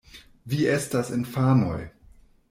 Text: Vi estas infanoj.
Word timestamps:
Vi 0.53 0.61
estas 0.75 1.11
infanoj. 1.17 1.77